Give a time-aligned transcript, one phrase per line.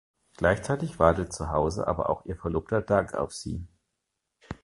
[0.35, 3.67] Gleichzeitig wartet zuhause aber auch ihr Verlobter Doug auf sie.